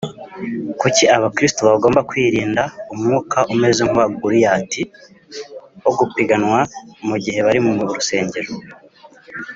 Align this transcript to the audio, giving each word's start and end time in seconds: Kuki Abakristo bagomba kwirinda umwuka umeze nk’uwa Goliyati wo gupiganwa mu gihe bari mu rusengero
Kuki 0.79 1.03
Abakristo 1.17 1.59
bagomba 1.71 2.05
kwirinda 2.09 2.63
umwuka 2.93 3.37
umeze 3.53 3.81
nk’uwa 3.85 4.07
Goliyati 4.19 4.81
wo 5.83 5.91
gupiganwa 5.99 6.59
mu 7.07 7.15
gihe 7.23 7.39
bari 7.45 7.59
mu 7.65 7.71
rusengero 7.93 8.51